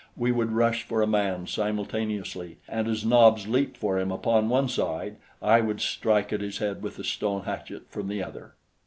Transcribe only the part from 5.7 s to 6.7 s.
strike at his